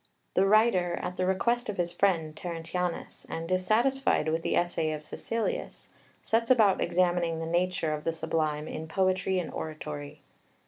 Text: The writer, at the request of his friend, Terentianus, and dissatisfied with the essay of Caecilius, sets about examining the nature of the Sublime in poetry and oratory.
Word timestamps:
The 0.33 0.47
writer, 0.47 0.97
at 0.99 1.17
the 1.17 1.27
request 1.27 1.69
of 1.69 1.77
his 1.77 1.93
friend, 1.93 2.35
Terentianus, 2.35 3.23
and 3.29 3.47
dissatisfied 3.47 4.29
with 4.29 4.41
the 4.41 4.55
essay 4.55 4.93
of 4.93 5.03
Caecilius, 5.07 5.89
sets 6.23 6.49
about 6.49 6.81
examining 6.81 7.37
the 7.39 7.45
nature 7.45 7.93
of 7.93 8.03
the 8.03 8.11
Sublime 8.11 8.67
in 8.67 8.87
poetry 8.87 9.37
and 9.37 9.51
oratory. 9.53 10.21